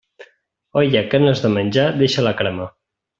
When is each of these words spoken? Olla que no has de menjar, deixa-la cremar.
Olla 0.81 1.03
que 1.11 1.19
no 1.23 1.29
has 1.33 1.43
de 1.45 1.51
menjar, 1.59 1.85
deixa-la 2.01 2.33
cremar. 2.41 2.67